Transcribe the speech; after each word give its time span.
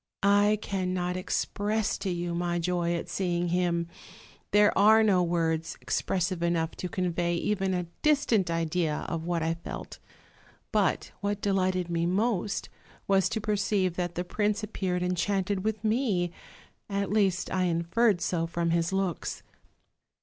I 0.23 0.57
cannot 0.63 1.15
express 1.15 1.95
to 1.99 2.09
you 2.09 2.33
my 2.33 2.57
joy 2.57 2.95
at 2.95 3.07
seeing 3.07 3.49
him; 3.49 3.87
there 4.49 4.75
are 4.75 5.03
no 5.03 5.21
words 5.21 5.77
expressive 5.79 6.41
enough 6.41 6.71
to 6.77 6.89
convey 6.89 7.35
even 7.35 7.75
'a 7.75 7.83
distant 8.01 8.49
idea 8.49 9.05
of 9.07 9.25
what 9.27 9.43
I 9.43 9.53
felt. 9.53 9.99
But 10.71 11.11
what 11.21 11.39
delighted 11.39 11.87
me 11.91 12.07
most 12.07 12.67
was 13.07 13.29
to 13.29 13.39
perceive 13.39 13.95
that 13.95 14.15
the 14.15 14.23
prince 14.23 14.63
appeared 14.63 15.03
enchanted 15.03 15.63
with 15.63 15.83
me; 15.83 16.31
at 16.89 17.11
least, 17.11 17.51
I 17.53 17.65
inferred 17.65 18.21
so 18.21 18.47
from 18.47 18.71
his 18.71 18.91
looks. 18.91 19.43